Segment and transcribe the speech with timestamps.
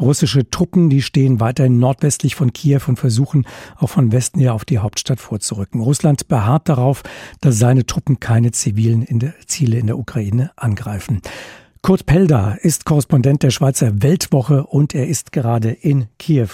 [0.00, 4.64] Russische Truppen, die stehen weiterhin nordwestlich von Kiew und versuchen auch von Westen her auf
[4.64, 5.80] die Hauptstadt vorzurücken.
[5.80, 7.02] Russland beharrt darauf,
[7.40, 11.20] dass seine Truppen keine zivilen in der Ziele in der Ukraine angreifen.
[11.82, 16.48] Kurt Pelder ist Korrespondent der Schweizer Weltwoche und er ist gerade in Kiew.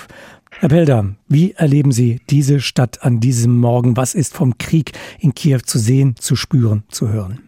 [0.58, 3.96] Herr Pelder, wie erleben Sie diese Stadt an diesem Morgen?
[3.96, 7.40] Was ist vom Krieg in Kiew zu sehen, zu spüren, zu hören?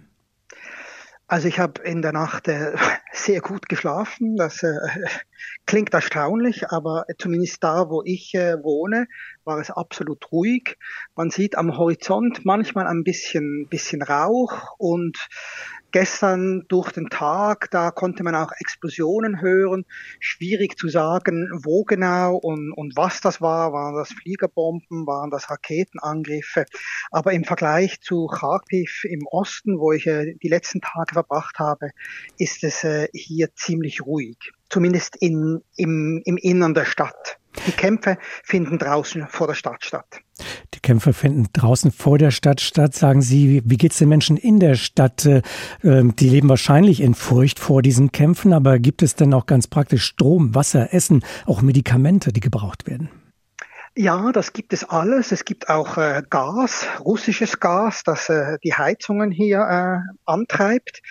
[1.30, 2.72] Also ich habe in der Nacht äh,
[3.12, 4.36] sehr gut geschlafen.
[4.36, 4.78] Das äh,
[5.66, 9.06] klingt erstaunlich, aber zumindest da, wo ich äh, wohne,
[9.44, 10.78] war es absolut ruhig.
[11.14, 15.18] Man sieht am Horizont manchmal ein bisschen, bisschen Rauch und
[15.90, 19.84] gestern durch den Tag, da konnte man auch Explosionen hören.
[20.20, 23.72] Schwierig zu sagen, wo genau und, und was das war.
[23.72, 26.66] Waren das Fliegerbomben, waren das Raketenangriffe?
[27.10, 31.90] Aber im Vergleich zu Kharkiv im Osten, wo ich äh, die letzten Tage verbracht habe,
[32.38, 34.52] ist es äh, hier ziemlich ruhig.
[34.68, 37.38] Zumindest in, im, im Innern der Stadt.
[37.66, 40.20] Die Kämpfe finden draußen vor der Stadt statt.
[40.88, 42.94] Kämpfe finden draußen vor der Stadt statt.
[42.94, 45.26] Sagen Sie, wie geht es den Menschen in der Stadt?
[45.26, 45.42] Äh,
[45.84, 49.66] ähm, die leben wahrscheinlich in Furcht vor diesen Kämpfen, aber gibt es denn auch ganz
[49.66, 53.10] praktisch Strom, Wasser, Essen, auch Medikamente, die gebraucht werden?
[53.96, 55.30] Ja, das gibt es alles.
[55.30, 61.02] Es gibt auch äh, Gas, russisches Gas, das äh, die Heizungen hier äh, antreibt.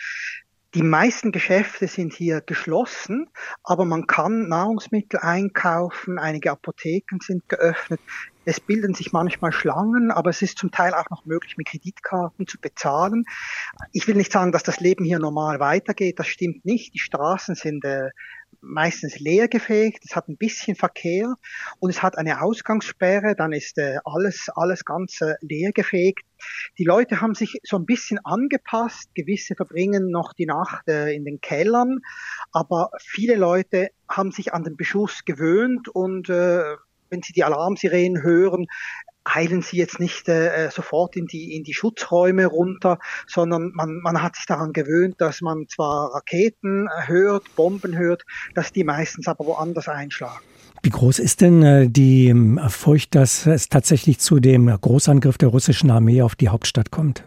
[0.77, 3.31] Die meisten Geschäfte sind hier geschlossen,
[3.63, 7.99] aber man kann Nahrungsmittel einkaufen, einige Apotheken sind geöffnet.
[8.45, 12.45] Es bilden sich manchmal Schlangen, aber es ist zum Teil auch noch möglich, mit Kreditkarten
[12.45, 13.25] zu bezahlen.
[13.91, 16.93] Ich will nicht sagen, dass das Leben hier normal weitergeht, das stimmt nicht.
[16.93, 18.11] Die Straßen sind äh,
[18.61, 21.35] meistens leergefegt, es hat ein bisschen Verkehr
[21.79, 26.23] und es hat eine Ausgangssperre, dann ist äh, alles, alles ganz äh, leergefegt.
[26.77, 31.25] Die Leute haben sich so ein bisschen angepasst, gewisse verbringen noch die Nacht äh, in
[31.25, 31.99] den Kellern,
[32.51, 36.75] aber viele Leute haben sich an den Beschuss gewöhnt und äh,
[37.09, 38.67] wenn sie die Alarmsirenen hören,
[39.35, 44.21] eilen sie jetzt nicht äh, sofort in die, in die Schutzräume runter, sondern man, man
[44.21, 48.23] hat sich daran gewöhnt, dass man zwar Raketen hört, Bomben hört,
[48.55, 50.43] dass die meistens aber woanders einschlagen.
[50.83, 55.49] Wie groß ist denn äh, die ähm, Furcht, dass es tatsächlich zu dem Großangriff der
[55.49, 57.23] russischen Armee auf die Hauptstadt kommt?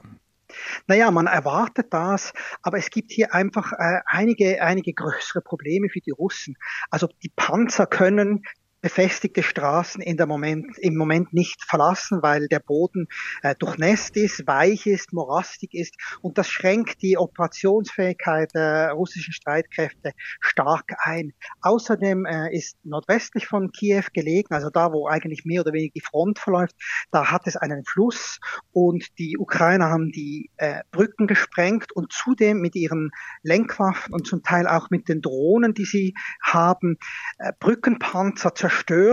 [0.87, 2.33] Naja, man erwartet das,
[2.63, 6.57] aber es gibt hier einfach äh, einige, einige größere Probleme für die Russen.
[6.91, 8.43] Also die Panzer können
[8.81, 13.09] befestigte Straßen in der Moment, im Moment nicht verlassen, weil der Boden
[13.43, 20.13] äh, durchnässt ist, weich ist, morastig ist und das schränkt die Operationsfähigkeit der russischen Streitkräfte
[20.41, 21.33] stark ein.
[21.61, 26.01] Außerdem äh, ist nordwestlich von Kiew gelegen, also da, wo eigentlich mehr oder weniger die
[26.01, 26.75] Front verläuft,
[27.11, 28.41] da hat es einen Fluss
[28.73, 33.11] und die Ukrainer haben die äh, Brücken gesprengt und zudem mit ihren
[33.43, 36.97] Lenkwaffen und zum Teil auch mit den Drohnen, die sie haben,
[37.39, 38.70] äh, Brückenpanzer zerstört.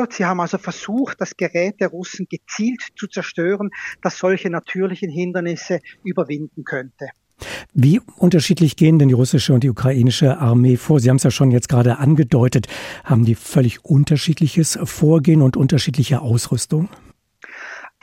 [0.09, 3.69] Sie haben also versucht, das Gerät der Russen gezielt zu zerstören,
[4.01, 7.07] das solche natürlichen Hindernisse überwinden könnte.
[7.73, 11.00] Wie unterschiedlich gehen denn die russische und die ukrainische Armee vor?
[11.00, 12.68] Sie haben es ja schon jetzt gerade angedeutet.
[13.03, 16.89] Haben die völlig unterschiedliches Vorgehen und unterschiedliche Ausrüstung?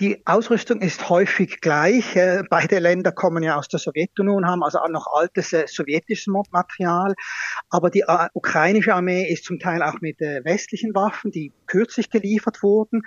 [0.00, 2.16] Die Ausrüstung ist häufig gleich.
[2.16, 6.26] Äh, beide Länder kommen ja aus der Sowjetunion, haben also auch noch altes äh, sowjetisches
[6.26, 7.14] Material.
[7.70, 12.62] Aber die äh, ukrainische Armee ist zum Teil auch mit westlichen Waffen, die kürzlich geliefert
[12.62, 13.02] wurden,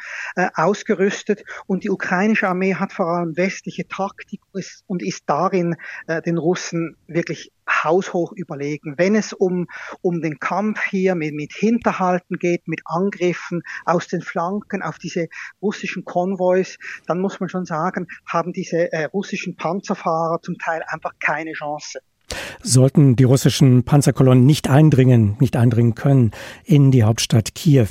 [0.55, 1.43] ausgerüstet.
[1.65, 4.41] Und die ukrainische Armee hat vor allem westliche Taktik
[4.87, 5.75] und ist darin
[6.25, 8.95] den Russen wirklich haushoch überlegen.
[8.97, 9.67] Wenn es um,
[10.01, 15.27] um den Kampf hier mit, mit Hinterhalten geht, mit Angriffen aus den Flanken auf diese
[15.61, 21.13] russischen Konvois, dann muss man schon sagen, haben diese äh, russischen Panzerfahrer zum Teil einfach
[21.19, 21.99] keine Chance.
[22.61, 26.31] Sollten die russischen Panzerkolonnen nicht eindringen, nicht eindringen können
[26.65, 27.87] in die Hauptstadt Kiew,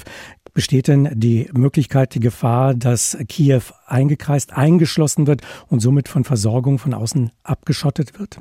[0.53, 6.79] besteht denn die Möglichkeit, die Gefahr, dass Kiew eingekreist, eingeschlossen wird und somit von Versorgung
[6.79, 8.41] von außen abgeschottet wird?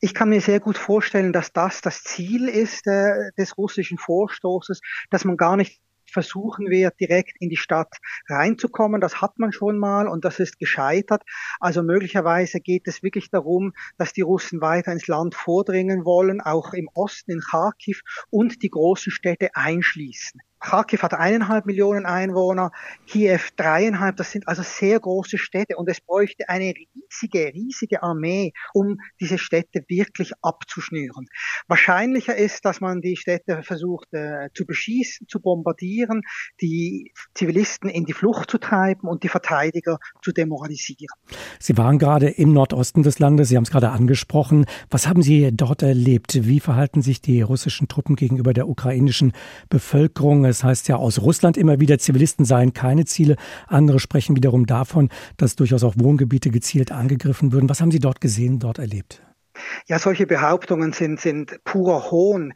[0.00, 4.80] Ich kann mir sehr gut vorstellen, dass das das Ziel ist äh, des russischen Vorstoßes,
[5.10, 5.80] dass man gar nicht
[6.12, 7.96] versuchen wird, direkt in die Stadt
[8.28, 9.00] reinzukommen.
[9.00, 11.22] Das hat man schon mal und das ist gescheitert.
[11.58, 16.74] Also möglicherweise geht es wirklich darum, dass die Russen weiter ins Land vordringen wollen, auch
[16.74, 20.40] im Osten in Kharkiv und die großen Städte einschließen.
[20.62, 22.70] Kharkiv hat eineinhalb Millionen Einwohner,
[23.06, 28.52] Kiew dreieinhalb, das sind also sehr große Städte und es bräuchte eine riesige, riesige Armee,
[28.72, 31.26] um diese Städte wirklich abzuschnüren.
[31.66, 36.22] Wahrscheinlicher ist, dass man die Städte versucht äh, zu beschießen, zu bombardieren,
[36.60, 41.08] die Zivilisten in die Flucht zu treiben und die Verteidiger zu demoralisieren.
[41.58, 44.66] Sie waren gerade im Nordosten des Landes, Sie haben es gerade angesprochen.
[44.90, 46.46] Was haben Sie dort erlebt?
[46.46, 49.32] Wie verhalten sich die russischen Truppen gegenüber der ukrainischen
[49.68, 50.51] Bevölkerung?
[50.52, 53.36] Es heißt ja aus Russland immer wieder, Zivilisten seien keine Ziele.
[53.68, 55.08] Andere sprechen wiederum davon,
[55.38, 57.70] dass durchaus auch Wohngebiete gezielt angegriffen würden.
[57.70, 59.22] Was haben Sie dort gesehen, dort erlebt?
[59.86, 62.52] Ja, solche Behauptungen sind, sind purer Hohn.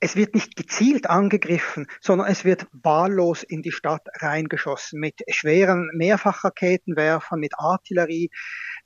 [0.00, 5.90] Es wird nicht gezielt angegriffen, sondern es wird wahllos in die Stadt reingeschossen mit schweren
[5.94, 8.30] Mehrfachraketenwerfern, mit Artillerie.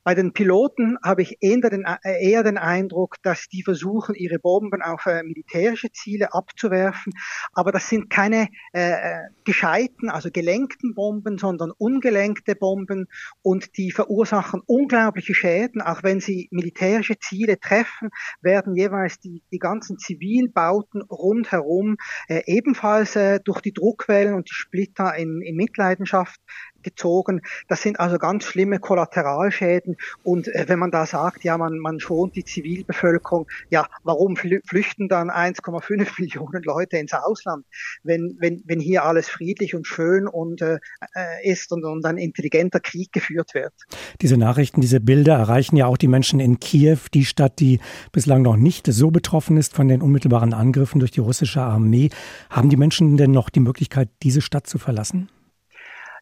[0.04, 4.82] Bei den Piloten habe ich eher den, eher den Eindruck, dass die versuchen, ihre Bomben
[4.82, 7.12] auf äh, militärische Ziele abzuwerfen.
[7.52, 13.06] Aber das sind keine äh, äh, gescheiten, also gelenkten Bomben, sondern ungelenkte Bomben
[13.42, 15.80] und die verursachen unglaubliche Schäden.
[15.80, 18.10] Auch wenn sie militärische Ziele treffen,
[18.40, 21.96] werden jeweils die, die ganzen Zivilbauten rundherum
[22.28, 26.40] äh, ebenfalls äh, durch die Druckwellen und die Splitter in, in Mitleidenschaft
[26.82, 27.42] gezogen.
[27.68, 29.96] Das sind also ganz schlimme Kollateralschäden.
[30.22, 35.08] Und äh, wenn man da sagt, ja, man, man schont die Zivilbevölkerung, ja, warum flüchten
[35.08, 37.64] dann 1,5 Millionen Leute ins Ausland,
[38.02, 40.78] wenn, wenn, wenn hier alles friedlich und schön und äh,
[41.14, 43.72] äh, ist und, und ein intelligenter Krieg geführt wird?
[44.20, 47.80] Diese Nachrichten, diese Bilder erreichen ja auch die Menschen in Kiew, die Stadt, die
[48.12, 52.10] bislang noch nicht so betroffen ist von den unmittelbaren Angriffen durch die russische Armee.
[52.50, 55.28] Haben die Menschen denn noch die Möglichkeit, diese Stadt zu verlassen?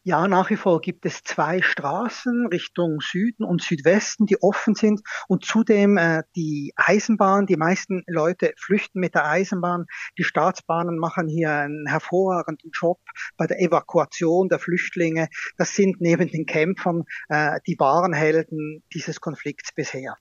[0.02, 5.02] Ja, nach wie vor gibt es zwei Straßen Richtung Süden und Südwesten, die offen sind
[5.28, 7.44] und zudem äh, die Eisenbahn.
[7.44, 9.84] Die meisten Leute flüchten mit der Eisenbahn.
[10.16, 12.98] Die Staatsbahnen machen hier einen hervorragenden Job
[13.36, 15.28] bei der Evakuation der Flüchtlinge.
[15.58, 20.16] Das sind neben den Kämpfern äh, die wahren Helden dieses Konflikts bisher.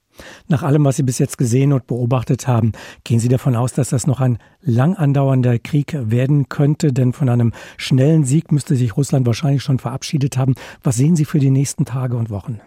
[0.47, 2.71] Nach allem, was Sie bis jetzt gesehen und beobachtet haben,
[3.03, 6.93] gehen Sie davon aus, dass das noch ein lang andauernder Krieg werden könnte?
[6.93, 10.55] Denn von einem schnellen Sieg müsste sich Russland wahrscheinlich schon verabschiedet haben.
[10.83, 12.61] Was sehen Sie für die nächsten Tage und Wochen?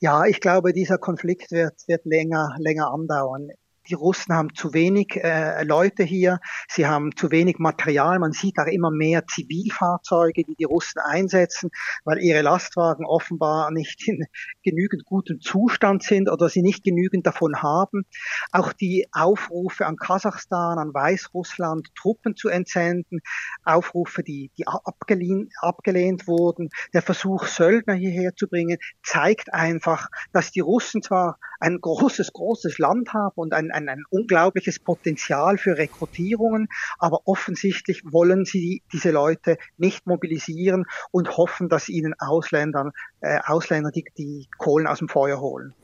[0.00, 3.50] Ja, ich glaube, dieser Konflikt wird, wird länger, länger andauern
[3.88, 8.18] die Russen haben zu wenig äh, Leute hier, sie haben zu wenig Material.
[8.18, 11.70] Man sieht auch immer mehr Zivilfahrzeuge, die die Russen einsetzen,
[12.04, 14.26] weil ihre Lastwagen offenbar nicht in
[14.62, 18.04] genügend gutem Zustand sind oder sie nicht genügend davon haben.
[18.52, 23.20] Auch die Aufrufe an Kasachstan, an Weißrussland, Truppen zu entsenden,
[23.64, 30.50] Aufrufe, die, die abgelehnt, abgelehnt wurden, der Versuch, Söldner hierher zu bringen, zeigt einfach, dass
[30.50, 35.78] die Russen zwar ein großes, großes Land haben und ein, ein, ein unglaubliches Potenzial für
[35.78, 42.90] Rekrutierungen, aber offensichtlich wollen sie diese Leute nicht mobilisieren und hoffen, dass ihnen Ausländern,
[43.20, 45.74] äh, Ausländer die, die Kohlen aus dem Feuer holen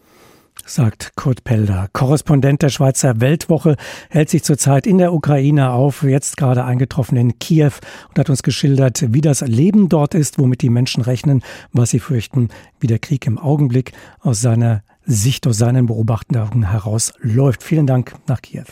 [0.67, 1.89] sagt Kurt Pelder.
[1.93, 3.77] Korrespondent der Schweizer Weltwoche
[4.11, 7.73] hält sich zurzeit in der Ukraine auf, jetzt gerade eingetroffen in Kiew
[8.09, 11.43] und hat uns geschildert, wie das Leben dort ist, womit die Menschen rechnen,
[11.73, 12.49] was sie fürchten,
[12.81, 17.63] wie der Krieg im Augenblick aus seiner Sicht aus seinen Beobachtungen heraus läuft.
[17.63, 18.65] Vielen Dank nach Kiew.